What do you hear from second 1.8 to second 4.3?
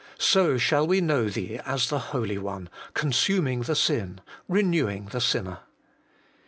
the Holy One, consuming the sin,